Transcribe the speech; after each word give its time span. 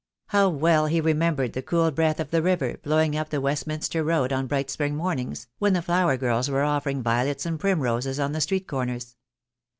How 0.29 0.49
well 0.49 0.87
he 0.87 0.99
remembered 0.99 1.53
the 1.53 1.61
cool 1.61 1.91
breath 1.91 2.19
of 2.19 2.31
the 2.31 2.41
river 2.41 2.77
blowing 2.81 3.15
up 3.15 3.29
the 3.29 3.39
Westminster' 3.39 4.03
Road 4.03 4.33
on 4.33 4.47
bright 4.47 4.71
spring 4.71 4.95
mornings, 4.95 5.45
when 5.59 5.73
the 5.73 5.81
flower 5.83 6.17
girls 6.17 6.49
were 6.49 6.63
offering 6.63 7.03
violets 7.03 7.45
and 7.45 7.59
primroses 7.59 8.19
at 8.19 8.33
the 8.33 8.41
street 8.41 8.67
corners. 8.67 9.15